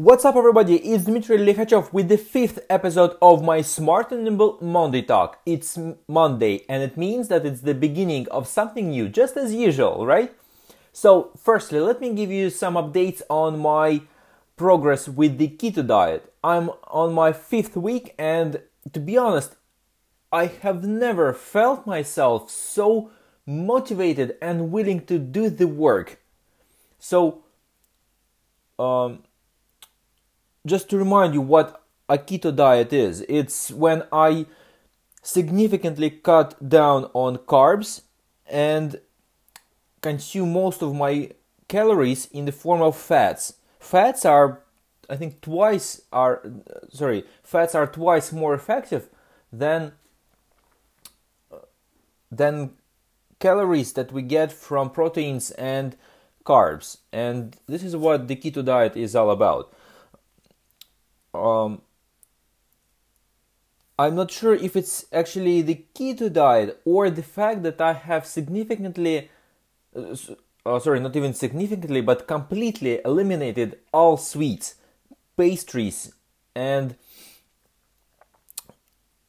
What's 0.00 0.24
up, 0.24 0.34
everybody? 0.34 0.76
It's 0.76 1.04
Dmitry 1.04 1.36
Likhachev 1.36 1.92
with 1.92 2.08
the 2.08 2.16
fifth 2.16 2.60
episode 2.70 3.18
of 3.20 3.44
my 3.44 3.60
Smart 3.60 4.10
and 4.12 4.24
Nimble 4.24 4.56
Monday 4.62 5.02
Talk. 5.02 5.38
It's 5.44 5.78
Monday, 6.08 6.64
and 6.70 6.82
it 6.82 6.96
means 6.96 7.28
that 7.28 7.44
it's 7.44 7.60
the 7.60 7.74
beginning 7.74 8.26
of 8.30 8.48
something 8.48 8.88
new, 8.88 9.10
just 9.10 9.36
as 9.36 9.52
usual, 9.52 10.06
right? 10.06 10.32
So, 10.90 11.32
firstly, 11.36 11.80
let 11.80 12.00
me 12.00 12.14
give 12.14 12.30
you 12.30 12.48
some 12.48 12.76
updates 12.76 13.20
on 13.28 13.58
my 13.58 14.00
progress 14.56 15.06
with 15.06 15.36
the 15.36 15.48
keto 15.48 15.86
diet. 15.86 16.32
I'm 16.42 16.70
on 16.84 17.12
my 17.12 17.34
fifth 17.34 17.76
week, 17.76 18.14
and 18.18 18.62
to 18.94 19.00
be 19.00 19.18
honest, 19.18 19.56
I 20.32 20.46
have 20.46 20.82
never 20.82 21.34
felt 21.34 21.86
myself 21.86 22.50
so 22.50 23.10
motivated 23.44 24.38
and 24.40 24.72
willing 24.72 25.04
to 25.04 25.18
do 25.18 25.50
the 25.50 25.68
work. 25.68 26.22
So, 26.98 27.44
um, 28.78 29.24
just 30.66 30.88
to 30.90 30.98
remind 30.98 31.34
you 31.34 31.40
what 31.40 31.82
a 32.08 32.18
keto 32.18 32.54
diet 32.54 32.92
is 32.92 33.24
it's 33.28 33.70
when 33.70 34.02
I 34.12 34.46
significantly 35.22 36.10
cut 36.10 36.68
down 36.68 37.04
on 37.14 37.38
carbs 37.38 38.02
and 38.46 39.00
consume 40.00 40.52
most 40.52 40.82
of 40.82 40.94
my 40.94 41.30
calories 41.68 42.26
in 42.32 42.46
the 42.46 42.52
form 42.52 42.82
of 42.82 42.96
fats. 42.96 43.54
Fats 43.78 44.24
are, 44.24 44.62
I 45.08 45.16
think, 45.16 45.40
twice 45.40 46.02
are 46.12 46.42
sorry, 46.90 47.24
fats 47.42 47.74
are 47.74 47.86
twice 47.86 48.32
more 48.32 48.54
effective 48.54 49.08
than 49.52 49.92
than 52.30 52.70
calories 53.38 53.92
that 53.94 54.12
we 54.12 54.22
get 54.22 54.52
from 54.52 54.90
proteins 54.90 55.50
and 55.52 55.96
carbs. 56.44 56.98
And 57.12 57.56
this 57.66 57.82
is 57.82 57.96
what 57.96 58.28
the 58.28 58.36
keto 58.36 58.64
diet 58.64 58.96
is 58.96 59.14
all 59.14 59.30
about 59.30 59.72
um, 61.34 61.82
I'm 63.98 64.14
not 64.14 64.30
sure 64.30 64.54
if 64.54 64.76
it's 64.76 65.04
actually 65.12 65.60
the 65.62 65.84
keto 65.94 66.32
diet 66.32 66.80
or 66.84 67.10
the 67.10 67.22
fact 67.22 67.62
that 67.64 67.80
I 67.80 67.92
have 67.92 68.26
significantly, 68.26 69.28
uh, 69.94 70.16
uh, 70.64 70.78
sorry, 70.80 71.00
not 71.00 71.16
even 71.16 71.34
significantly, 71.34 72.00
but 72.00 72.26
completely 72.26 73.00
eliminated 73.04 73.78
all 73.92 74.16
sweets, 74.16 74.76
pastries, 75.36 76.14
and 76.54 76.96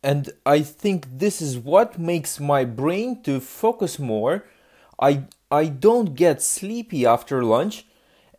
and 0.04 0.30
I 0.46 0.62
think 0.62 1.06
this 1.20 1.42
is 1.42 1.58
what 1.58 2.00
makes 2.00 2.40
my 2.40 2.66
brain 2.66 3.22
to 3.24 3.40
focus 3.40 4.00
more. 4.00 4.46
I 5.00 5.26
I 5.52 5.66
don't 5.68 6.16
get 6.16 6.42
sleepy 6.42 7.06
after 7.06 7.44
lunch, 7.44 7.86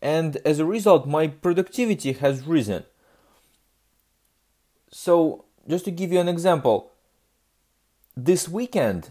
and 0.01 0.37
as 0.45 0.59
a 0.59 0.65
result, 0.65 1.07
my 1.07 1.27
productivity 1.29 2.13
has 2.15 2.47
risen. 2.47 2.85
So, 4.93 5.47
just 5.67 5.87
to 5.87 5.91
give 5.91 6.12
you 6.12 6.21
an 6.21 6.29
example, 6.29 6.93
this 8.15 8.47
weekend, 8.47 9.11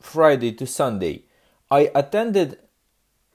Friday 0.00 0.52
to 0.52 0.66
Sunday, 0.68 1.24
I 1.68 1.90
attended 1.96 2.58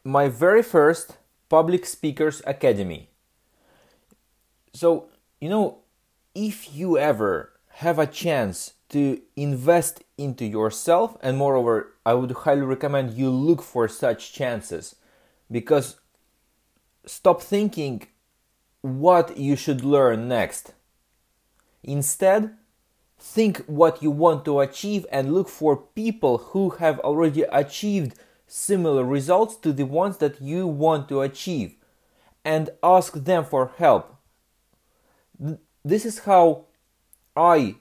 my 0.05 0.30
very 0.30 0.63
first 0.63 1.17
Public 1.49 1.85
Speakers 1.85 2.41
Academy. 2.47 3.09
So, 4.73 5.09
you 5.41 5.49
know, 5.49 5.80
if 6.33 6.73
you 6.73 6.97
ever 6.97 7.52
have 7.80 7.99
a 7.99 8.07
chance 8.07 8.73
to 8.89 9.21
invest 9.35 10.03
into 10.17 10.45
yourself, 10.45 11.17
and 11.21 11.37
moreover, 11.37 11.93
I 12.05 12.13
would 12.13 12.31
highly 12.31 12.61
recommend 12.61 13.17
you 13.17 13.30
look 13.30 13.61
for 13.61 13.89
such 13.89 14.31
chances 14.31 14.95
because 15.52 15.97
stop 17.05 17.41
thinking 17.41 18.07
what 18.81 19.37
you 19.37 19.57
should 19.57 19.83
learn 19.83 20.30
next 20.30 20.73
Instead, 21.83 22.55
think 23.17 23.63
what 23.66 24.02
you 24.02 24.11
want 24.11 24.45
to 24.45 24.59
achieve 24.59 25.05
and 25.11 25.33
look 25.33 25.49
for 25.49 25.75
people 25.77 26.38
who 26.38 26.71
have 26.71 26.99
already 26.99 27.43
achieved 27.43 28.17
similar 28.48 29.03
results 29.03 29.55
to 29.58 29.71
the 29.71 29.86
ones 29.86 30.17
that 30.17 30.42
you 30.42 30.65
want 30.65 31.08
to 31.09 31.21
achieve 31.21 31.76
and 32.43 32.70
ask 32.81 33.14
them 33.14 33.43
for 33.45 33.71
help. 33.77 34.15
This 35.83 36.05
is 36.05 36.20
how 36.20 36.65
I 37.36 37.76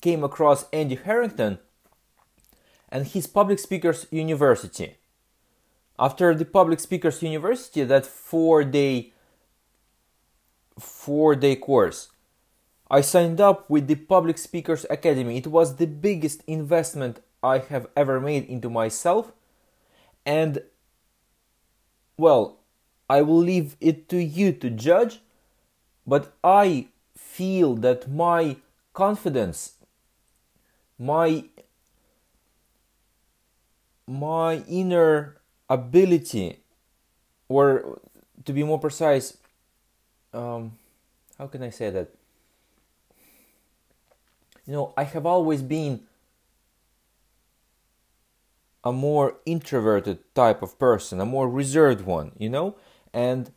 came 0.00 0.22
across 0.22 0.66
Andy 0.72 0.94
Harrington 0.94 1.58
and 2.88 3.06
his 3.06 3.26
Public 3.26 3.58
Speakers 3.58 4.06
University. 4.10 4.96
After 5.98 6.34
the 6.34 6.44
Public 6.44 6.80
Speakers 6.80 7.22
University, 7.22 7.84
that 7.84 8.06
four 8.06 8.64
day 8.64 9.12
four 10.78 11.34
day 11.36 11.56
course, 11.56 12.08
I 12.90 13.00
signed 13.00 13.40
up 13.40 13.68
with 13.70 13.86
the 13.86 13.94
Public 13.94 14.38
Speakers 14.38 14.84
Academy. 14.90 15.36
It 15.36 15.46
was 15.46 15.76
the 15.76 15.86
biggest 15.86 16.42
investment 16.46 17.20
I 17.42 17.58
have 17.58 17.86
ever 17.96 18.20
made 18.20 18.44
into 18.44 18.68
myself. 18.68 19.32
And, 20.26 20.62
well, 22.16 22.58
I 23.08 23.22
will 23.22 23.38
leave 23.38 23.76
it 23.80 24.08
to 24.10 24.22
you 24.22 24.52
to 24.52 24.70
judge, 24.70 25.20
but 26.06 26.32
I 26.42 26.88
feel 27.16 27.74
that 27.76 28.10
my 28.10 28.56
confidence, 28.92 29.74
my 30.98 31.44
my 34.06 34.62
inner 34.68 35.36
ability, 35.68 36.60
or 37.48 38.00
to 38.44 38.52
be 38.52 38.62
more 38.62 38.78
precise, 38.78 39.38
um, 40.34 40.72
how 41.38 41.46
can 41.46 41.62
I 41.62 41.70
say 41.70 41.88
that? 41.88 42.08
You 44.66 44.72
know, 44.72 44.94
I 44.96 45.04
have 45.04 45.26
always 45.26 45.62
been 45.62 46.00
a 48.82 48.92
more 48.92 49.36
introverted 49.46 50.18
type 50.34 50.62
of 50.62 50.78
person, 50.78 51.20
a 51.20 51.26
more 51.26 51.48
reserved 51.48 52.04
one, 52.04 52.32
you 52.38 52.48
know? 52.48 52.76
And 53.12 53.50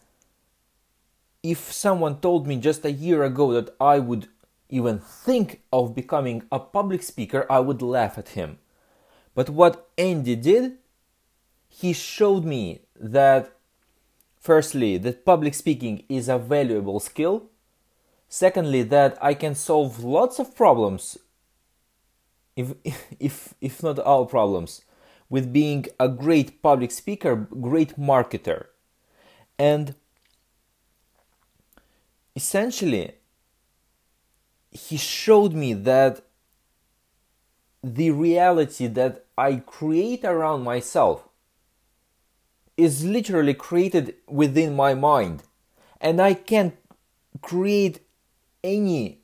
if 1.44 1.72
someone 1.72 2.20
told 2.20 2.48
me 2.48 2.58
just 2.58 2.86
a 2.86 2.92
year 2.92 3.24
ago 3.24 3.52
that 3.54 3.76
I 3.80 4.00
would 4.00 4.28
even 4.70 5.00
think 5.00 5.62
of 5.72 5.96
becoming 5.96 6.44
a 6.52 6.60
public 6.60 7.04
speaker, 7.04 7.46
I 7.50 7.60
would 7.60 7.82
laugh 7.82 8.18
at 8.18 8.30
him. 8.30 8.60
But 9.36 9.50
what 9.50 9.90
Andy 9.98 10.36
did, 10.36 10.78
he 11.70 11.94
showed 11.94 12.44
me 12.44 12.82
that 13.00 13.52
firstly, 14.40 14.98
that 14.98 15.26
public 15.26 15.54
speaking 15.54 16.04
is 16.10 16.28
a 16.28 16.38
valuable 16.38 17.00
skill 17.00 17.50
Secondly, 18.30 18.84
that 18.84 19.18
I 19.22 19.34
can 19.34 19.56
solve 19.56 20.04
lots 20.04 20.40
of 20.40 20.56
problems, 20.56 21.18
if, 22.56 22.74
if, 23.20 23.54
if 23.62 23.84
not 23.84 24.00
all 24.00 24.26
problems, 24.26 24.82
with 25.30 25.52
being 25.52 25.86
a 26.00 26.08
great 26.08 26.62
public 26.62 26.92
speaker, 26.92 27.36
great 27.36 27.98
marketer. 27.98 28.68
And 29.60 29.96
essentially, 32.36 33.16
he 34.72 34.98
showed 34.98 35.54
me 35.54 35.74
that 35.74 36.22
the 37.84 38.12
reality 38.12 38.88
that 38.88 39.26
I 39.38 39.58
create 39.58 40.24
around 40.24 40.64
myself 40.64 41.28
is 42.76 43.04
literally 43.04 43.54
created 43.54 44.16
within 44.28 44.76
my 44.76 44.94
mind. 44.94 45.44
And 46.00 46.22
I 46.22 46.34
can 46.36 46.74
create 47.42 48.07
any 48.68 49.22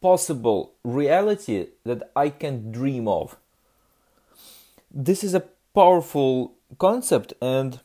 possible 0.00 0.74
reality 0.82 1.66
that 1.84 2.10
I 2.16 2.30
can 2.30 2.72
dream 2.72 3.06
of. 3.06 3.36
This 4.90 5.22
is 5.22 5.34
a 5.34 5.44
powerful 5.74 6.54
concept, 6.78 7.34
and 7.42 7.80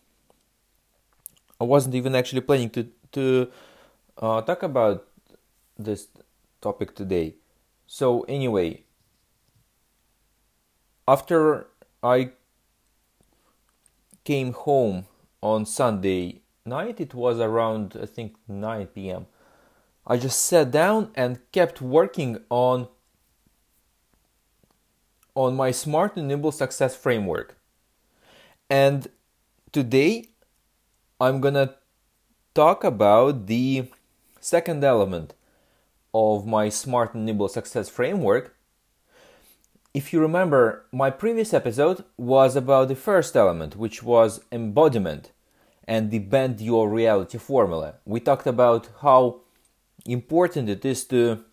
I 1.60 1.66
wasn't 1.66 1.96
even 1.96 2.16
actually 2.16 2.42
planning 2.42 2.70
to 2.72 2.88
to 3.12 3.52
uh, 4.18 4.42
talk 4.42 4.64
about 4.64 5.06
this 5.78 6.08
topic 6.62 6.96
today. 6.96 7.36
So 7.88 8.22
anyway, 8.22 8.84
after 11.08 11.68
I 12.02 12.32
came 14.24 14.54
home 14.54 15.06
on 15.42 15.66
Sunday 15.66 16.42
night, 16.66 17.02
it 17.02 17.14
was 17.14 17.40
around 17.40 17.98
I 18.02 18.06
think 18.06 18.36
9 18.48 18.88
p.m. 18.88 19.26
I 20.06 20.18
just 20.18 20.40
sat 20.46 20.72
down 20.72 21.12
and 21.16 21.40
kept 21.52 21.82
working 21.82 22.40
on 22.50 22.88
on 25.36 25.56
my 25.56 25.72
smart 25.72 26.16
and 26.18 26.28
nimble 26.28 26.52
success 26.52 26.96
framework. 26.96 27.58
And 28.70 29.08
today 29.72 30.28
I'm 31.20 31.42
going 31.42 31.56
to 31.56 31.76
talk 32.54 32.84
about 32.84 33.48
the 33.48 33.88
second 34.40 34.84
element 34.84 35.34
of 36.14 36.46
my 36.46 36.70
smart 36.70 37.16
and 37.16 37.26
nimble 37.26 37.48
success 37.48 37.90
framework. 37.90 38.56
If 39.94 40.12
you 40.14 40.20
remember, 40.22 40.86
my 40.92 41.10
previous 41.10 41.54
episode 41.54 42.04
was 42.18 42.56
about 42.56 42.88
the 42.90 42.96
first 42.96 43.36
element, 43.36 43.76
which 43.76 44.04
was 44.04 44.42
embodiment. 44.52 45.32
and 45.88 46.12
the 46.12 46.20
bend 46.20 46.62
your 46.62 46.90
reality 46.90 47.38
formula. 47.38 47.96
We 48.06 48.20
talked 48.22 48.48
about 48.48 48.90
how 49.02 49.43
important 50.06 50.70
it 50.70 50.86
is 50.86 51.06
to 51.06 51.44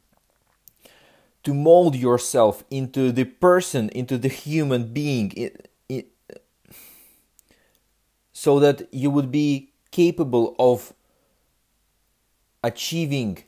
to 1.42 1.54
mold 1.54 1.96
yourself 1.96 2.64
into 2.70 3.10
the 3.12 3.24
person, 3.24 3.88
into 3.90 4.18
the 4.18 4.28
human 4.28 4.92
being, 4.92 5.32
it, 5.36 5.70
it, 5.88 6.08
so 8.32 8.60
that 8.60 8.92
you 8.92 9.10
would 9.10 9.30
be 9.30 9.72
capable 9.90 10.54
of 10.58 10.92
achieving 12.62 13.42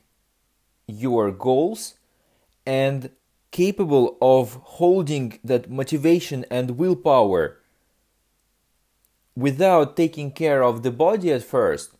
your 0.87 1.31
goals 1.31 1.93
and 2.65 3.11
capable 3.51 4.17
of 4.21 4.55
holding 4.63 5.39
that 5.43 5.69
motivation 5.69 6.43
and 6.49 6.71
willpower 6.71 7.59
without 9.35 9.95
taking 9.95 10.31
care 10.31 10.63
of 10.63 10.81
the 10.81 10.91
body 10.91 11.31
at 11.31 11.43
first, 11.43 11.91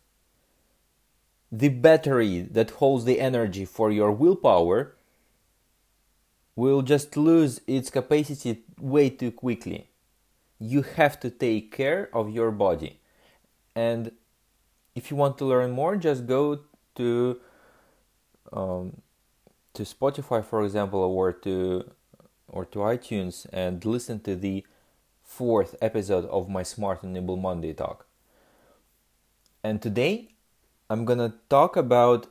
the 1.58 1.68
battery 1.68 2.40
that 2.50 2.70
holds 2.70 3.04
the 3.04 3.20
energy 3.20 3.64
for 3.64 3.92
your 3.92 4.10
willpower 4.10 4.96
will 6.56 6.82
just 6.82 7.16
lose 7.16 7.60
its 7.66 7.90
capacity 7.90 8.64
way 8.80 9.08
too 9.08 9.30
quickly. 9.30 9.88
You 10.58 10.82
have 10.82 11.20
to 11.20 11.30
take 11.30 11.72
care 11.72 12.08
of 12.12 12.30
your 12.30 12.50
body. 12.50 12.98
And 13.76 14.10
if 14.96 15.10
you 15.10 15.16
want 15.16 15.38
to 15.38 15.44
learn 15.44 15.70
more, 15.70 15.96
just 15.96 16.26
go 16.26 16.60
to 16.96 17.40
um, 18.52 19.02
to 19.74 19.82
Spotify, 19.84 20.44
for 20.44 20.64
example, 20.64 21.00
or 21.00 21.32
to 21.32 21.90
or 22.48 22.64
to 22.66 22.78
iTunes 22.80 23.46
and 23.52 23.84
listen 23.84 24.20
to 24.20 24.34
the 24.34 24.64
fourth 25.22 25.76
episode 25.80 26.24
of 26.26 26.48
my 26.48 26.62
Smart 26.64 27.02
and 27.04 27.12
Nimble 27.12 27.36
Monday 27.36 27.72
talk. 27.72 28.06
And 29.62 29.80
today 29.80 30.33
I'm 30.90 31.04
gonna 31.04 31.34
talk 31.48 31.76
about 31.76 32.26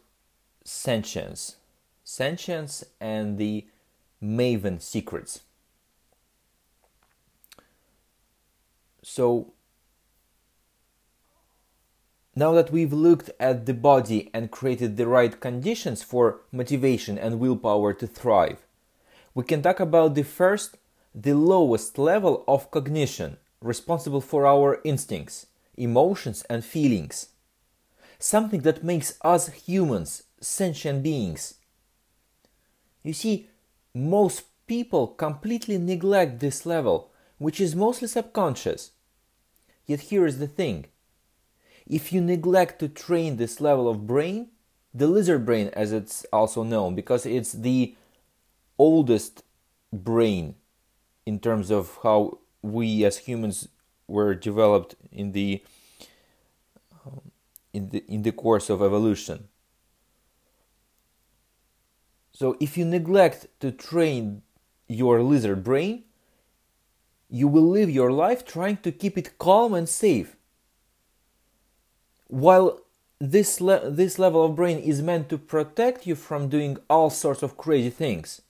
sentience, 0.64 1.58
sentience, 2.04 2.84
and 3.00 3.38
the 3.38 3.66
Maven 4.22 4.82
secrets. 4.82 5.42
So 9.02 9.54
now 12.36 12.54
that 12.54 12.72
we've 12.72 12.94
looked 12.94 13.32
at 13.40 13.66
the 13.66 13.74
body 13.74 14.30
and 14.34 14.50
created 14.50 14.98
the 14.98 15.08
right 15.08 15.40
conditions 15.40 16.02
for 16.04 16.42
motivation 16.52 17.18
and 17.18 17.40
willpower 17.40 17.94
to 17.94 18.08
thrive, 18.08 18.66
we 19.36 19.44
can 19.44 19.62
talk 19.62 19.80
about 19.80 20.16
the 20.16 20.24
first, 20.24 20.78
the 21.14 21.34
lowest 21.34 21.98
level 21.98 22.44
of 22.48 22.72
cognition 22.72 23.38
responsible 23.62 24.22
for 24.22 24.46
our 24.46 24.80
instincts, 24.84 25.48
emotions, 25.76 26.44
and 26.50 26.64
feelings. 26.64 27.30
Something 28.24 28.62
that 28.62 28.86
makes 28.86 29.18
us 29.20 29.50
humans 29.50 30.24
sentient 30.40 31.04
beings. 31.04 31.56
You 33.04 33.12
see, 33.12 33.50
most 33.94 34.46
people 34.66 35.08
completely 35.08 35.78
neglect 35.78 36.40
this 36.40 36.66
level, 36.66 37.12
which 37.38 37.60
is 37.60 37.76
mostly 37.76 38.08
subconscious. 38.08 38.92
Yet 39.86 40.08
here 40.08 40.26
is 40.26 40.40
the 40.40 40.48
thing 40.48 40.86
if 41.86 42.14
you 42.14 42.22
neglect 42.22 42.80
to 42.80 42.88
train 42.88 43.36
this 43.36 43.60
level 43.60 43.90
of 43.90 44.08
brain, 44.08 44.52
the 44.94 45.08
lizard 45.08 45.46
brain, 45.46 45.70
as 45.74 45.92
it's 45.92 46.26
also 46.32 46.64
known, 46.64 46.96
because 46.96 47.26
it's 47.26 47.52
the 47.52 47.94
oldest 48.80 49.44
brain 49.92 50.56
in 51.26 51.40
terms 51.40 51.70
of 51.70 52.00
how 52.04 52.40
we 52.62 53.04
as 53.04 53.18
humans 53.28 53.68
were 54.08 54.34
developed 54.34 54.96
in 55.12 55.34
the 55.34 55.62
in 57.74 57.90
the 57.90 58.04
in 58.08 58.22
the 58.22 58.32
course 58.32 58.70
of 58.70 58.82
evolution. 58.82 59.48
So 62.32 62.58
if 62.60 62.78
you 62.78 62.86
neglect 62.86 63.48
to 63.60 63.72
train 63.72 64.42
your 64.88 65.22
lizard 65.22 65.64
brain, 65.64 66.04
you 67.30 67.48
will 67.48 67.70
live 67.70 67.90
your 67.90 68.12
life 68.12 68.46
trying 68.46 68.78
to 68.78 68.92
keep 68.92 69.18
it 69.18 69.38
calm 69.38 69.74
and 69.74 69.88
safe 69.88 70.36
while 72.34 72.82
this, 73.20 73.62
le- 73.62 73.92
this 73.92 74.18
level 74.18 74.44
of 74.44 74.56
brain 74.56 74.80
is 74.80 75.04
meant 75.04 75.30
to 75.30 75.38
protect 75.38 76.08
you 76.08 76.16
from 76.16 76.50
doing 76.50 76.78
all 76.90 77.12
sorts 77.12 77.44
of 77.44 77.58
crazy 77.58 77.92
things, 77.92 78.42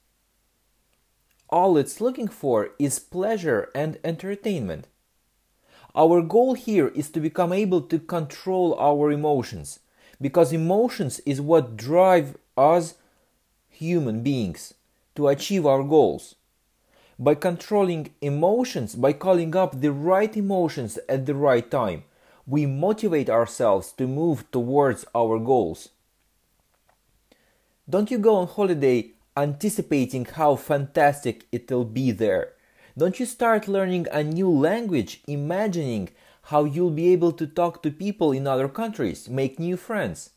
all 1.49 1.75
it's 1.75 1.99
looking 1.99 2.29
for 2.29 2.69
is 2.79 2.97
pleasure 2.97 3.69
and 3.75 3.99
entertainment. 4.05 4.87
Our 5.95 6.23
goal 6.23 6.55
here 6.55 6.87
is 6.87 7.11
to 7.11 7.19
become 7.19 7.53
able 7.53 7.81
to 7.81 7.99
control 7.99 8.75
our 8.79 9.11
emotions, 9.11 9.79
because 10.19 10.51
emotions 10.51 11.19
is 11.19 11.39
what 11.39 11.77
drive 11.77 12.35
us 12.57 12.95
human 13.69 14.23
beings 14.23 14.73
to 15.15 15.27
achieve 15.27 15.67
our 15.67 15.83
goals. 15.83 16.35
By 17.19 17.35
controlling 17.35 18.11
emotions, 18.21 18.95
by 18.95 19.13
calling 19.13 19.55
up 19.55 19.81
the 19.81 19.91
right 19.91 20.35
emotions 20.35 20.97
at 21.07 21.27
the 21.27 21.35
right 21.35 21.69
time, 21.69 22.05
we 22.47 22.65
motivate 22.65 23.29
ourselves 23.29 23.91
to 23.93 24.07
move 24.07 24.49
towards 24.49 25.05
our 25.13 25.37
goals. 25.37 25.89
Don't 27.87 28.09
you 28.09 28.17
go 28.17 28.35
on 28.35 28.47
holiday 28.47 29.11
anticipating 29.37 30.25
how 30.25 30.55
fantastic 30.55 31.45
it'll 31.51 31.85
be 31.85 32.09
there? 32.11 32.52
Don't 32.95 33.19
you 33.19 33.25
start 33.25 33.67
learning 33.67 34.05
a 34.11 34.23
new 34.23 34.47
language 34.47 35.21
imagining 35.27 36.09
how 36.43 36.63
you'll 36.63 36.91
be 36.91 37.11
able 37.11 37.31
to 37.31 37.47
talk 37.47 37.81
to 37.81 37.89
people 37.89 38.31
in 38.31 38.45
other 38.45 38.69
countries, 38.69 39.27
make 39.27 39.57
new 39.57 39.77
friends? 39.77 40.29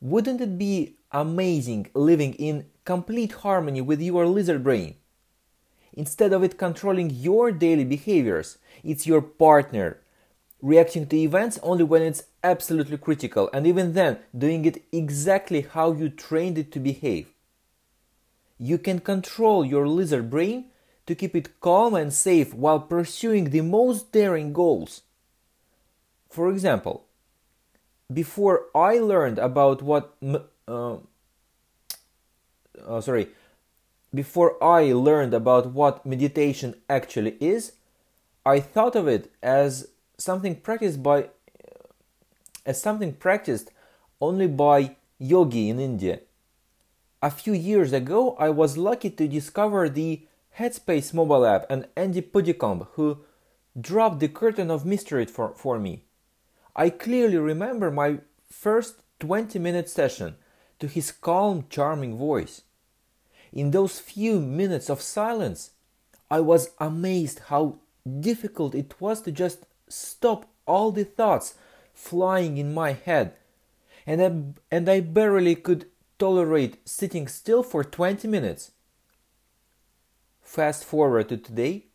Wouldn't 0.00 0.40
it 0.40 0.56
be 0.56 0.96
amazing 1.10 1.90
living 1.94 2.32
in 2.34 2.64
complete 2.86 3.32
harmony 3.32 3.82
with 3.82 4.00
your 4.00 4.26
lizard 4.26 4.64
brain? 4.64 4.94
Instead 5.92 6.32
of 6.32 6.42
it 6.42 6.56
controlling 6.56 7.10
your 7.10 7.52
daily 7.52 7.84
behaviors, 7.84 8.56
it's 8.82 9.06
your 9.06 9.20
partner 9.20 9.98
reacting 10.62 11.06
to 11.08 11.16
events 11.16 11.58
only 11.62 11.84
when 11.84 12.00
it's 12.00 12.22
absolutely 12.42 12.96
critical, 12.96 13.50
and 13.52 13.66
even 13.66 13.92
then, 13.92 14.16
doing 14.36 14.64
it 14.64 14.82
exactly 14.90 15.60
how 15.60 15.92
you 15.92 16.08
trained 16.08 16.56
it 16.56 16.72
to 16.72 16.80
behave. 16.80 17.28
You 18.58 18.78
can 18.78 19.00
control 19.00 19.66
your 19.66 19.86
lizard 19.86 20.30
brain 20.30 20.66
to 21.06 21.14
keep 21.14 21.34
it 21.34 21.60
calm 21.60 21.94
and 21.94 22.12
safe 22.12 22.54
while 22.54 22.80
pursuing 22.80 23.50
the 23.50 23.60
most 23.60 24.12
daring 24.12 24.52
goals. 24.52 25.02
For 26.28 26.50
example, 26.50 27.04
before 28.12 28.66
I 28.74 28.98
learned 28.98 29.38
about 29.38 29.82
what, 29.82 30.14
uh, 30.68 30.96
uh, 32.86 33.00
sorry, 33.00 33.28
before 34.14 34.62
I 34.62 34.92
learned 34.92 35.34
about 35.34 35.72
what 35.72 36.04
meditation 36.04 36.74
actually 36.88 37.36
is, 37.40 37.72
I 38.44 38.60
thought 38.60 38.96
of 38.96 39.08
it 39.08 39.32
as 39.42 39.88
something 40.18 40.56
practiced 40.56 41.02
by 41.02 41.28
as 42.64 42.80
something 42.80 43.12
practiced 43.14 43.70
only 44.20 44.46
by 44.46 44.96
yogi 45.18 45.68
in 45.68 45.80
India. 45.80 46.20
A 47.20 47.30
few 47.30 47.52
years 47.52 47.92
ago, 47.92 48.36
I 48.38 48.50
was 48.50 48.76
lucky 48.76 49.10
to 49.10 49.26
discover 49.28 49.88
the 49.88 50.26
Headspace 50.58 51.14
mobile 51.14 51.46
app 51.46 51.66
and 51.70 51.88
Andy 51.96 52.20
Puddicombe, 52.20 52.86
who 52.92 53.24
dropped 53.80 54.20
the 54.20 54.28
curtain 54.28 54.70
of 54.70 54.84
mystery 54.84 55.24
for, 55.24 55.54
for 55.54 55.78
me. 55.78 56.04
I 56.76 56.90
clearly 56.90 57.38
remember 57.38 57.90
my 57.90 58.18
first 58.50 59.02
20 59.20 59.58
minute 59.58 59.88
session 59.88 60.36
to 60.78 60.86
his 60.86 61.12
calm, 61.12 61.66
charming 61.70 62.16
voice. 62.16 62.62
In 63.52 63.70
those 63.70 63.98
few 63.98 64.40
minutes 64.40 64.90
of 64.90 65.00
silence, 65.00 65.70
I 66.30 66.40
was 66.40 66.70
amazed 66.78 67.40
how 67.46 67.78
difficult 68.20 68.74
it 68.74 69.00
was 69.00 69.20
to 69.22 69.32
just 69.32 69.66
stop 69.88 70.46
all 70.66 70.90
the 70.90 71.04
thoughts 71.04 71.54
flying 71.94 72.56
in 72.56 72.74
my 72.74 72.92
head, 72.92 73.34
and 74.06 74.22
I, 74.22 74.74
and 74.74 74.88
I 74.88 75.00
barely 75.00 75.54
could 75.54 75.86
tolerate 76.18 76.78
sitting 76.88 77.28
still 77.28 77.62
for 77.62 77.84
20 77.84 78.26
minutes. 78.28 78.72
Fast 80.52 80.84
forward 80.84 81.30
to 81.30 81.38
today, 81.38 81.86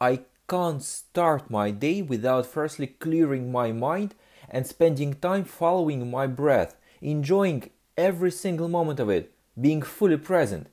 I 0.00 0.22
can't 0.48 0.82
start 0.82 1.48
my 1.48 1.70
day 1.70 2.02
without 2.02 2.44
firstly 2.44 2.88
clearing 2.88 3.52
my 3.52 3.70
mind 3.70 4.16
and 4.50 4.66
spending 4.66 5.14
time 5.14 5.44
following 5.44 6.10
my 6.10 6.26
breath, 6.26 6.74
enjoying 7.00 7.70
every 7.96 8.32
single 8.32 8.66
moment 8.66 8.98
of 8.98 9.10
it, 9.10 9.32
being 9.60 9.80
fully 9.80 10.16
present. 10.16 10.66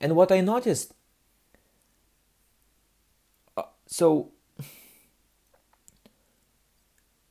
And 0.00 0.14
what 0.14 0.30
I 0.30 0.40
noticed 0.42 0.94
uh, 3.56 3.64
so 3.88 4.30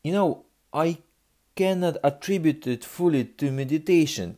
you 0.04 0.12
know, 0.12 0.48
I 0.74 0.98
cannot 1.56 1.96
attribute 2.04 2.68
it 2.68 2.84
fully 2.84 3.24
to 3.24 3.52
meditation 3.52 4.38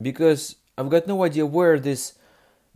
because 0.00 0.56
I've 0.78 0.88
got 0.88 1.06
no 1.06 1.22
idea 1.22 1.44
where 1.44 1.78
this 1.78 2.17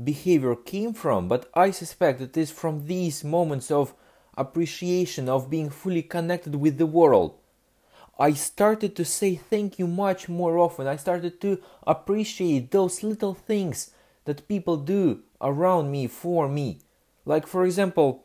behavior 0.03 0.55
came 0.55 0.95
from, 0.95 1.29
but 1.29 1.51
I 1.55 1.71
suspect 1.71 2.21
it 2.21 2.37
is 2.37 2.51
from 2.51 2.87
these 2.87 3.25
moments 3.25 3.71
of 3.71 3.95
appreciation 4.37 5.29
of 5.29 5.51
being 5.51 5.71
fully 5.71 6.03
connected 6.03 6.55
with 6.57 6.79
the 6.79 6.87
world. 6.87 7.39
I 8.19 8.33
started 8.33 8.95
to 8.97 9.05
say 9.05 9.37
thank 9.37 9.79
you 9.79 9.87
much 9.87 10.29
more 10.29 10.59
often. 10.59 10.87
I 10.87 10.97
started 10.97 11.41
to 11.41 11.61
appreciate 11.87 12.71
those 12.71 13.03
little 13.03 13.35
things 13.35 13.91
that 14.25 14.49
people 14.49 14.77
do 14.77 15.23
around 15.41 15.91
me 15.91 16.07
for 16.07 16.49
me. 16.49 16.81
Like, 17.25 17.47
for 17.47 17.65
example, 17.65 18.25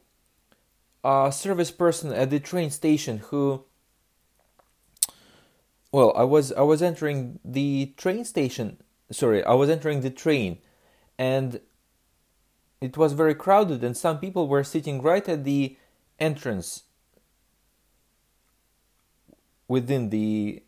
a 1.03 1.31
service 1.31 1.71
person 1.71 2.11
at 2.11 2.29
the 2.29 2.39
train 2.39 2.69
station 2.69 3.19
who 3.29 3.63
well 5.91 6.11
i 6.17 6.23
was 6.23 6.51
i 6.53 6.61
was 6.61 6.81
entering 6.81 7.39
the 7.45 7.93
train 7.97 8.25
station 8.25 8.77
sorry 9.11 9.43
i 9.45 9.53
was 9.53 9.69
entering 9.69 10.01
the 10.01 10.09
train 10.09 10.57
and 11.17 11.59
it 12.79 12.97
was 12.97 13.13
very 13.13 13.33
crowded 13.33 13.83
and 13.83 13.97
some 13.97 14.19
people 14.19 14.47
were 14.47 14.63
sitting 14.63 15.01
right 15.01 15.27
at 15.27 15.43
the 15.43 15.75
entrance 16.19 16.83
within 19.67 20.09
the 20.09 20.63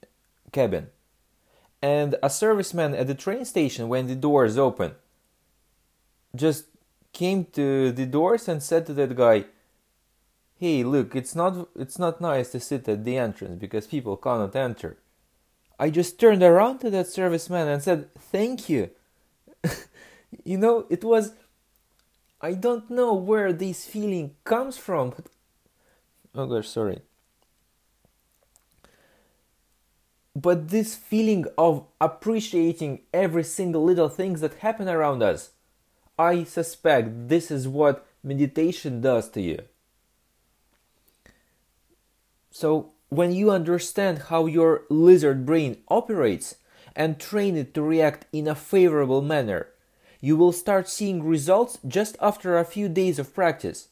cabin. 0.51 0.87
And 1.81 2.15
a 2.15 2.27
serviceman 2.27 2.99
at 2.99 3.07
the 3.07 3.15
train 3.15 3.45
station 3.45 3.87
when 3.87 4.07
the 4.07 4.15
doors 4.15 4.57
open 4.57 4.95
just 6.35 6.65
came 7.13 7.45
to 7.45 7.91
the 7.91 8.05
doors 8.05 8.47
and 8.47 8.61
said 8.61 8.85
to 8.85 8.93
that 8.93 9.15
guy 9.15 9.45
hey 10.59 10.83
look 10.83 11.15
it's 11.15 11.35
not 11.35 11.69
it's 11.75 11.97
not 11.97 12.21
nice 12.21 12.51
to 12.51 12.59
sit 12.59 12.87
at 12.87 13.03
the 13.03 13.17
entrance 13.17 13.59
because 13.59 13.87
people 13.87 14.17
cannot 14.17 14.55
enter. 14.55 14.97
I 15.79 15.89
just 15.89 16.19
turned 16.19 16.43
around 16.43 16.79
to 16.79 16.89
that 16.89 17.05
serviceman 17.05 17.67
and 17.73 17.81
said 17.81 18.13
thank 18.15 18.69
you 18.69 18.91
you 20.43 20.57
know 20.57 20.85
it 20.89 21.03
was 21.03 21.33
i 22.41 22.53
don't 22.53 22.89
know 22.89 23.13
where 23.13 23.51
this 23.51 23.85
feeling 23.85 24.35
comes 24.43 24.77
from 24.77 25.09
but 25.09 25.25
oh 26.35 26.47
gosh 26.47 26.67
sorry. 26.67 27.01
But 30.35 30.69
this 30.69 30.95
feeling 30.95 31.45
of 31.57 31.85
appreciating 31.99 33.01
every 33.13 33.43
single 33.43 33.83
little 33.83 34.07
things 34.07 34.39
that 34.41 34.53
happen 34.55 34.87
around 34.87 35.21
us 35.21 35.51
i 36.17 36.43
suspect 36.43 37.27
this 37.27 37.51
is 37.51 37.67
what 37.67 38.05
meditation 38.23 39.01
does 39.01 39.29
to 39.29 39.41
you. 39.41 39.59
So, 42.51 42.91
when 43.09 43.31
you 43.31 43.51
understand 43.51 44.23
how 44.29 44.45
your 44.45 44.83
lizard 44.89 45.45
brain 45.45 45.77
operates 45.87 46.55
and 46.95 47.19
train 47.19 47.55
it 47.55 47.73
to 47.73 47.81
react 47.81 48.25
in 48.31 48.47
a 48.47 48.55
favorable 48.55 49.21
manner, 49.21 49.67
you 50.19 50.35
will 50.35 50.51
start 50.51 50.89
seeing 50.89 51.23
results 51.23 51.79
just 51.87 52.17
after 52.21 52.57
a 52.57 52.65
few 52.65 52.89
days 52.89 53.19
of 53.19 53.33
practice. 53.33 53.89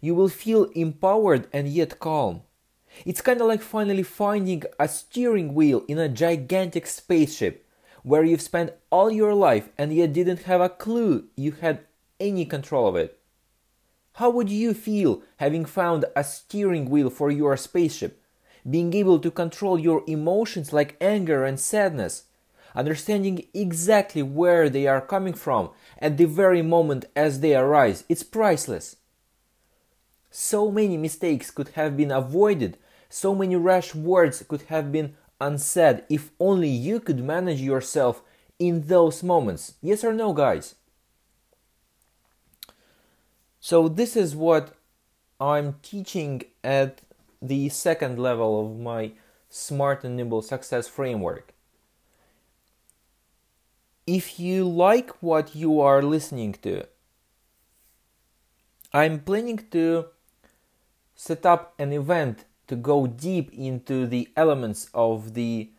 You 0.00 0.14
will 0.14 0.28
feel 0.28 0.64
empowered 0.74 1.48
and 1.52 1.68
yet 1.68 1.98
calm. 1.98 2.42
It's 3.04 3.20
kind 3.20 3.40
of 3.40 3.46
like 3.46 3.62
finally 3.62 4.02
finding 4.02 4.62
a 4.78 4.88
steering 4.88 5.54
wheel 5.54 5.84
in 5.88 5.98
a 5.98 6.08
gigantic 6.08 6.86
spaceship 6.86 7.66
where 8.02 8.24
you've 8.24 8.40
spent 8.40 8.72
all 8.90 9.10
your 9.10 9.34
life 9.34 9.68
and 9.76 9.92
yet 9.92 10.12
didn't 10.12 10.42
have 10.42 10.60
a 10.60 10.68
clue 10.68 11.28
you 11.36 11.52
had 11.52 11.80
any 12.18 12.44
control 12.44 12.88
of 12.88 12.96
it. 12.96 13.18
How 14.14 14.30
would 14.30 14.50
you 14.50 14.74
feel 14.74 15.22
having 15.36 15.64
found 15.64 16.04
a 16.16 16.24
steering 16.24 16.90
wheel 16.90 17.10
for 17.10 17.30
your 17.30 17.56
spaceship? 17.56 18.22
Being 18.68 18.92
able 18.94 19.18
to 19.20 19.30
control 19.30 19.78
your 19.78 20.02
emotions 20.06 20.72
like 20.72 20.96
anger 21.00 21.44
and 21.44 21.58
sadness, 21.58 22.24
understanding 22.74 23.46
exactly 23.52 24.22
where 24.22 24.68
they 24.68 24.86
are 24.86 25.00
coming 25.00 25.34
from 25.34 25.70
at 25.98 26.16
the 26.16 26.24
very 26.24 26.62
moment 26.62 27.04
as 27.14 27.40
they 27.40 27.54
arise, 27.54 28.04
it's 28.08 28.22
priceless. 28.22 28.96
So 30.30 30.70
many 30.70 30.96
mistakes 30.96 31.50
could 31.50 31.70
have 31.70 31.96
been 31.96 32.10
avoided, 32.10 32.78
so 33.08 33.34
many 33.34 33.56
rash 33.56 33.94
words 33.94 34.42
could 34.46 34.62
have 34.62 34.92
been 34.92 35.14
unsaid 35.40 36.04
if 36.08 36.30
only 36.38 36.68
you 36.68 37.00
could 37.00 37.22
manage 37.22 37.60
yourself 37.60 38.22
in 38.58 38.86
those 38.86 39.22
moments. 39.22 39.74
Yes 39.82 40.04
or 40.04 40.12
no, 40.12 40.32
guys? 40.32 40.76
So 43.58 43.88
this 43.88 44.16
is 44.16 44.36
what 44.36 44.74
I'm 45.40 45.76
teaching 45.82 46.42
at 46.62 47.02
the 47.42 47.68
second 47.70 48.18
level 48.18 48.64
of 48.64 48.78
my 48.78 49.12
smart 49.48 50.04
and 50.04 50.16
nimble 50.16 50.42
success 50.42 50.86
framework. 50.86 51.52
If 54.10 54.40
you 54.40 54.68
like 54.68 55.10
what 55.22 55.54
you 55.54 55.80
are 55.80 56.02
listening 56.02 56.54
to, 56.62 56.84
I'm 58.92 59.20
planning 59.20 59.58
to 59.70 60.06
set 61.14 61.46
up 61.46 61.74
an 61.78 61.92
event 61.92 62.44
to 62.66 62.74
go 62.74 63.06
deep 63.06 63.52
into 63.54 64.08
the 64.08 64.28
elements 64.36 64.90
of 64.92 65.34
the 65.34 65.70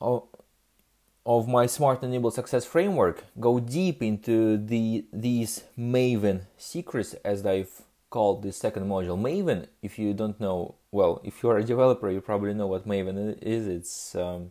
of, 0.00 1.46
my 1.46 1.66
smart 1.66 2.02
enable 2.02 2.32
success 2.32 2.64
framework. 2.64 3.22
Go 3.38 3.60
deep 3.60 4.02
into 4.02 4.56
the 4.56 5.04
these 5.12 5.62
maven 5.78 6.46
secrets 6.56 7.14
as 7.24 7.46
i've 7.46 7.82
called 8.10 8.42
the 8.42 8.50
second 8.50 8.84
module 8.88 9.20
maven. 9.28 9.68
If 9.82 10.00
you 10.00 10.12
don't 10.14 10.40
know 10.40 10.74
well 10.90 11.20
if 11.22 11.44
you're 11.44 11.58
a 11.58 11.64
developer 11.64 12.10
you 12.10 12.20
probably 12.20 12.54
know 12.54 12.66
what 12.66 12.88
maven 12.88 13.38
is. 13.40 13.68
It's 13.68 14.16
um, 14.16 14.50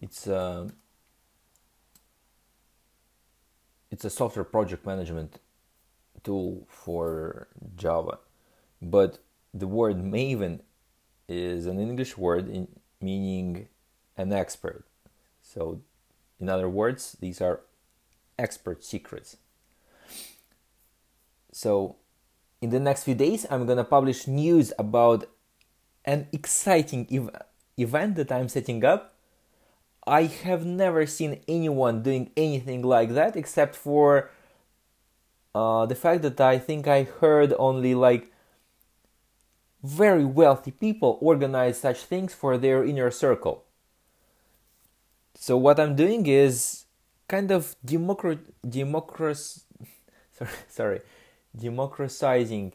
it's 0.00 0.26
uh, 0.26 0.68
it's 3.90 4.04
a 4.04 4.10
software 4.10 4.44
project 4.44 4.86
management 4.86 5.40
tool 6.22 6.66
for 6.68 7.48
java 7.76 8.18
but 8.82 9.18
the 9.54 9.66
word 9.66 9.96
maven 9.96 10.60
is 11.28 11.66
an 11.66 11.78
english 11.78 12.16
word 12.16 12.48
in, 12.48 12.68
meaning 13.00 13.68
an 14.18 14.32
expert. 14.32 14.84
So, 15.40 15.80
in 16.40 16.48
other 16.48 16.68
words, 16.68 17.16
these 17.20 17.40
are 17.40 17.60
expert 18.38 18.84
secrets. 18.84 19.36
So, 21.52 21.96
in 22.60 22.70
the 22.70 22.80
next 22.80 23.04
few 23.04 23.14
days, 23.14 23.46
I'm 23.50 23.64
gonna 23.66 23.84
publish 23.84 24.26
news 24.26 24.72
about 24.78 25.30
an 26.04 26.26
exciting 26.32 27.06
ev- 27.10 27.42
event 27.76 28.16
that 28.16 28.32
I'm 28.32 28.48
setting 28.48 28.84
up. 28.84 29.14
I 30.08 30.24
have 30.24 30.64
never 30.64 31.06
seen 31.06 31.40
anyone 31.46 32.02
doing 32.02 32.30
anything 32.36 32.82
like 32.82 33.10
that 33.10 33.36
except 33.36 33.76
for 33.76 34.30
uh, 35.54 35.86
the 35.86 35.94
fact 35.94 36.22
that 36.22 36.40
I 36.40 36.58
think 36.58 36.88
I 36.88 37.02
heard 37.04 37.52
only 37.58 37.94
like 37.94 38.32
very 39.82 40.24
wealthy 40.24 40.70
people 40.70 41.18
organize 41.20 41.78
such 41.78 42.04
things 42.04 42.34
for 42.34 42.58
their 42.58 42.84
inner 42.84 43.10
circle. 43.10 43.64
So 45.34 45.56
what 45.56 45.78
I'm 45.78 45.94
doing 45.94 46.26
is 46.26 46.86
kind 47.28 47.50
of 47.50 47.76
democrat 47.84 48.38
democracy 48.66 49.60
sorry, 50.32 50.50
sorry 50.68 51.00
democratizing 51.54 52.72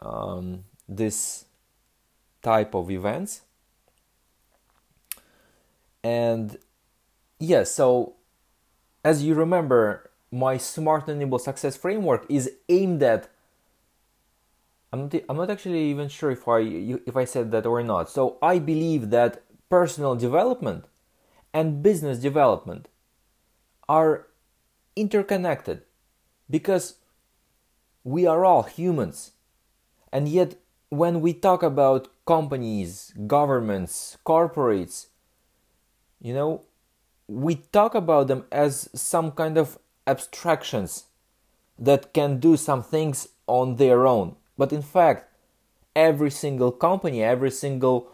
um, 0.00 0.64
this 0.86 1.46
type 2.42 2.74
of 2.74 2.90
events 2.90 3.40
and 6.04 6.58
yeah, 7.40 7.64
so 7.64 8.14
as 9.02 9.24
you 9.24 9.34
remember 9.34 10.10
my 10.30 10.56
smart 10.56 11.08
and 11.08 11.18
nimble 11.18 11.38
success 11.38 11.76
framework 11.76 12.26
is 12.28 12.50
aimed 12.68 13.02
at 13.02 13.28
I'm 14.92 15.08
not, 15.08 15.14
I'm 15.28 15.36
not 15.36 15.50
actually 15.50 15.90
even 15.90 16.08
sure 16.08 16.30
if 16.30 16.46
I 16.46 16.60
if 16.60 17.16
I 17.16 17.24
said 17.24 17.50
that 17.50 17.66
or 17.66 17.82
not. 17.82 18.08
So 18.10 18.38
I 18.40 18.60
believe 18.60 19.10
that 19.10 19.42
personal 19.68 20.14
development 20.14 20.84
and 21.52 21.82
business 21.82 22.18
development 22.18 22.88
are 23.88 24.28
interconnected 24.94 25.82
because 26.48 26.96
we 28.04 28.26
are 28.26 28.44
all 28.44 28.62
humans. 28.64 29.32
And 30.12 30.28
yet, 30.28 30.56
when 30.90 31.20
we 31.20 31.32
talk 31.32 31.64
about 31.64 32.08
companies, 32.24 33.12
governments, 33.26 34.16
corporates, 34.24 35.06
you 36.24 36.32
know, 36.32 36.62
we 37.28 37.56
talk 37.56 37.94
about 37.94 38.28
them 38.28 38.44
as 38.50 38.88
some 38.94 39.30
kind 39.30 39.58
of 39.58 39.78
abstractions 40.06 41.04
that 41.78 42.14
can 42.14 42.40
do 42.40 42.56
some 42.56 42.82
things 42.82 43.28
on 43.46 43.76
their 43.76 44.06
own. 44.06 44.36
But 44.56 44.72
in 44.72 44.80
fact, 44.80 45.30
every 45.94 46.30
single 46.30 46.72
company, 46.72 47.22
every 47.22 47.50
single 47.50 48.10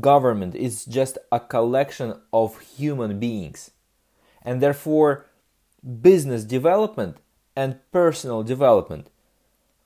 government 0.00 0.54
is 0.54 0.84
just 0.84 1.16
a 1.32 1.40
collection 1.40 2.20
of 2.30 2.60
human 2.60 3.18
beings. 3.18 3.70
And 4.42 4.60
therefore, 4.60 5.26
business 6.02 6.44
development 6.44 7.16
and 7.56 7.78
personal 7.90 8.42
development 8.42 9.08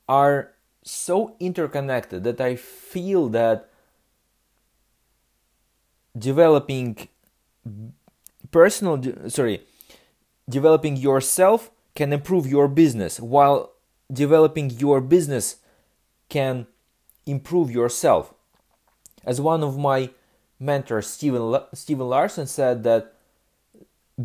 are 0.09 0.55
so 0.83 1.37
interconnected 1.39 2.25
that 2.25 2.41
I 2.41 2.57
feel 2.57 3.29
that 3.29 3.71
developing 6.19 7.09
personal 8.51 9.03
sorry 9.29 9.63
developing 10.49 10.97
yourself 10.97 11.71
can 11.95 12.13
improve 12.13 12.47
your 12.47 12.69
business, 12.69 13.21
while 13.21 13.73
developing 14.13 14.71
your 14.71 15.01
business 15.01 15.57
can 16.29 16.67
improve 17.27 17.71
yourself. 17.71 18.35
As 19.25 19.41
one 19.41 19.63
of 19.63 19.79
my 19.79 20.11
mentors, 20.59 21.07
Stephen, 21.07 21.61
Stephen 21.73 22.09
Larsen, 22.09 22.47
said 22.47 22.83
that 22.85 23.15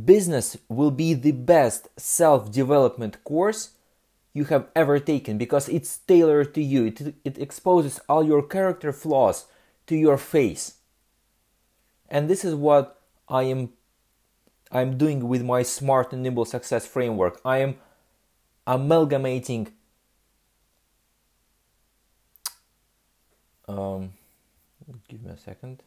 business 0.06 0.58
will 0.68 0.92
be 0.92 1.14
the 1.14 1.32
best 1.32 1.88
self 1.98 2.52
development 2.52 3.24
course 3.24 3.72
you 4.34 4.46
have 4.46 4.70
ever 4.76 5.00
taken 5.00 5.38
because 5.38 5.70
it's 5.70 5.98
tailored 6.00 6.54
to 6.54 6.62
you. 6.62 6.86
It, 6.88 7.16
it 7.24 7.38
exposes 7.38 8.00
all 8.10 8.24
your 8.24 8.44
character 8.44 8.92
flaws 8.92 9.46
to 9.88 9.96
your 9.96 10.18
face. 10.18 10.76
And 12.10 12.30
this 12.30 12.44
is 12.44 12.56
what 12.56 12.99
I 13.30 13.44
am 13.44 13.70
I'm 14.72 14.98
doing 14.98 15.28
with 15.28 15.44
my 15.44 15.64
smart 15.64 16.14
and 16.14 16.22
nimble 16.22 16.46
success 16.46 16.86
framework. 16.86 17.40
I 17.44 17.58
am 17.60 17.76
amalgamating 18.68 19.70
um, 23.68 24.14
give 25.08 25.24
me 25.24 25.32
a 25.32 25.38
second. 25.38 25.84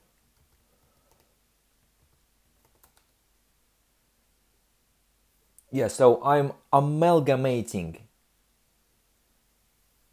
Yeah, 5.71 5.89
so 5.89 6.23
I'm 6.23 6.53
amalgamating 6.73 7.99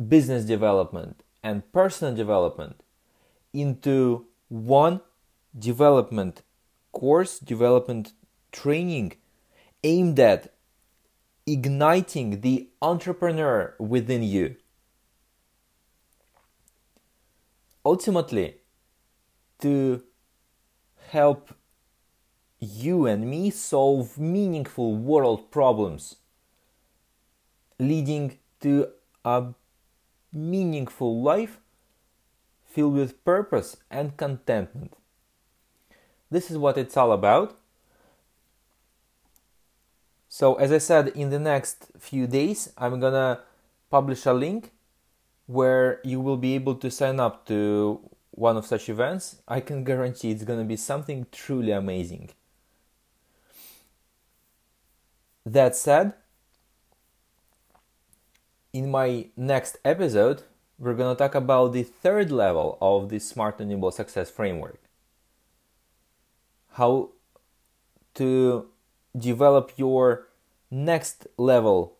business 0.07 0.45
development 0.45 1.24
and 1.43 1.69
personal 1.74 2.15
development 2.15 2.81
into 3.51 4.27
one 4.48 5.01
development 5.57 6.43
course, 6.91 7.39
development 7.39 8.13
training 8.51 9.13
aimed 9.84 10.19
at 10.19 10.53
igniting 11.46 12.41
the 12.41 12.69
entrepreneur 12.81 13.75
within 13.79 14.24
you. 14.24 14.55
Ultimately, 17.86 18.55
to 19.62 20.03
help 21.08 21.53
you 22.60 23.05
and 23.05 23.29
me 23.29 23.50
solve 23.50 24.17
meaningful 24.17 24.96
world 24.96 25.50
problems, 25.50 26.17
leading 27.79 28.38
to 28.60 28.89
a 29.24 29.53
meaningful 30.31 31.22
life 31.22 31.60
filled 32.65 32.93
with 32.93 33.24
purpose 33.25 33.77
and 33.89 34.15
contentment. 34.17 34.99
This 36.31 36.51
is 36.51 36.57
what 36.57 36.77
it's 36.77 36.95
all 36.95 37.12
about. 37.12 37.57
So, 40.27 40.55
as 40.55 40.71
I 40.71 40.77
said, 40.77 41.09
in 41.09 41.31
the 41.31 41.39
next 41.39 41.88
few 41.98 42.27
days, 42.27 42.71
I'm 42.77 43.00
gonna 43.00 43.41
publish 43.89 44.25
a 44.25 44.33
link 44.33 44.71
where 45.48 46.00
you 46.03 46.21
will 46.21 46.38
be 46.38 46.53
able 46.53 46.75
to 46.75 46.91
sign 46.91 47.19
up 47.19 47.48
to 47.48 48.00
one 48.31 48.55
of 48.55 48.65
such 48.65 48.88
events. 48.89 49.41
I 49.48 49.59
can 49.59 49.83
guarantee 49.83 50.29
it's 50.31 50.43
gonna 50.43 50.63
be 50.63 50.77
something 50.77 51.25
truly 51.31 51.71
amazing. 51.71 52.29
That 55.45 55.75
said, 55.75 56.13
in 58.71 58.91
my 58.91 59.29
next 59.36 59.77
episode, 59.83 60.43
we're 60.77 60.93
to 60.93 61.15
talk 61.15 61.33
about 61.33 61.74
the 61.74 61.83
third 61.83 62.31
level 62.31 62.77
of 62.79 63.09
the 63.09 63.19
Smart 63.19 63.59
Nimble 63.59 63.91
Success 63.91 64.29
Framework. 64.29 64.79
How 66.73 67.11
to 68.15 68.67
develop 69.17 69.73
your 69.77 70.27
next 70.71 71.27
level 71.38 71.97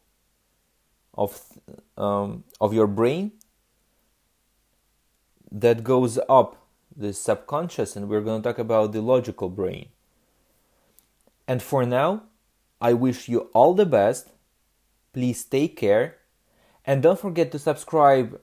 of, 1.14 1.42
um, 1.98 2.44
of 2.62 2.74
your 2.74 2.88
brain 2.88 3.32
that 5.52 5.84
goes 5.84 6.20
up 6.30 6.68
the 6.96 7.14
subconscious, 7.14 7.96
and 7.96 8.10
we're 8.10 8.22
going 8.22 8.42
to 8.42 8.50
talk 8.50 8.60
about 8.60 8.92
the 8.92 9.02
logical 9.02 9.50
brain. 9.50 9.90
And 11.48 11.64
for 11.64 11.86
now, 11.86 12.24
I 12.82 12.94
wish 12.94 13.28
you 13.28 13.50
all 13.54 13.74
the 13.74 13.86
best. 13.86 14.30
Please 15.14 15.44
take 15.44 15.76
care 15.78 16.18
and 16.86 17.04
don't 17.04 17.20
forget 17.20 17.52
to 17.52 17.60
subscribe 17.60 18.40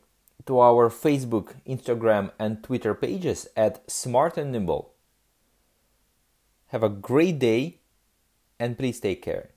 to 0.46 0.60
our 0.60 0.88
Facebook, 0.90 1.54
Instagram, 1.66 2.30
and 2.38 2.62
Twitter 2.62 2.94
pages 2.94 3.48
at 3.56 3.88
Smart 3.90 4.36
and 4.36 4.52
Nimble. 4.52 4.92
Have 6.68 6.82
a 6.82 6.88
great 6.88 7.38
day 7.38 7.80
and 8.58 8.76
please 8.76 9.00
take 9.00 9.22
care. 9.22 9.55